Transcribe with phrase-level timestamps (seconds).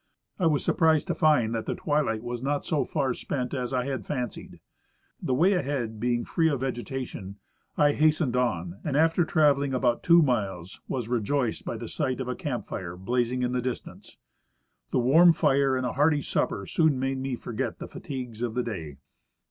[0.39, 3.85] I was surprised to find that the twilight was not so far spent as I
[3.85, 4.59] had fancied.
[5.21, 7.35] The way ahead being free of vegetation,
[7.77, 12.19] I has tened on, and after traveling about two miles was rejoiced by the sight
[12.19, 14.17] of a camp fire blazing in the distance.•
[14.91, 18.97] The Avarm fire and a hearty supper soon madenie forget the fatigues of the day.